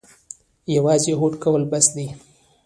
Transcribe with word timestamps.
یوازې 0.75 1.13
هوډ 1.19 1.33
کول 1.43 1.63
بس 1.71 1.85
دي؟ 1.95 2.07